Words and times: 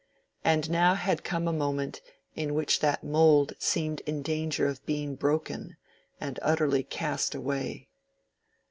And 0.43 0.67
now 0.71 0.95
had 0.95 1.23
come 1.23 1.47
a 1.47 1.53
moment 1.53 2.01
in 2.35 2.55
which 2.55 2.79
that 2.79 3.03
mould 3.03 3.53
seemed 3.59 3.99
in 4.07 4.23
danger 4.23 4.65
of 4.65 4.83
being 4.87 5.13
broken 5.13 5.77
and 6.19 6.39
utterly 6.41 6.81
cast 6.81 7.35
away. 7.35 7.87